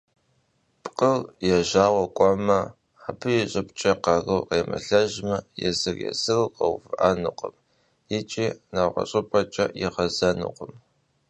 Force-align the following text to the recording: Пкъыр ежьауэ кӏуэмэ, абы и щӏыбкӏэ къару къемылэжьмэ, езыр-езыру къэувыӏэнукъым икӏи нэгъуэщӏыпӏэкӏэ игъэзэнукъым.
Пкъыр 0.83 1.21
ежьауэ 1.55 2.03
кӏуэмэ, 2.17 2.59
абы 3.07 3.29
и 3.41 3.43
щӏыбкӏэ 3.51 3.91
къару 4.03 4.41
къемылэжьмэ, 4.47 5.35
езыр-езыру 5.67 6.51
къэувыӏэнукъым 6.55 7.55
икӏи 8.17 8.47
нэгъуэщӏыпӏэкӏэ 8.73 9.65
игъэзэнукъым. 9.85 10.73